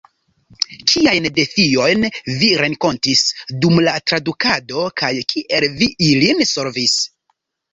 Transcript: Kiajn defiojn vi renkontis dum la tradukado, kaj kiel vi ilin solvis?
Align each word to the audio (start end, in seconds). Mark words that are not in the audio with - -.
Kiajn 0.91 1.27
defiojn 1.39 2.07
vi 2.43 2.49
renkontis 2.61 3.23
dum 3.67 3.77
la 3.89 3.93
tradukado, 4.13 4.87
kaj 5.03 5.13
kiel 5.35 5.67
vi 5.83 5.91
ilin 6.11 6.43
solvis? 6.57 6.99